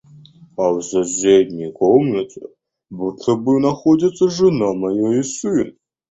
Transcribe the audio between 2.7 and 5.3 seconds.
будто бы находятся жена моя и